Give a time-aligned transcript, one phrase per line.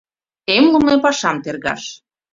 [0.55, 1.83] Эмлыме пашам тергаш.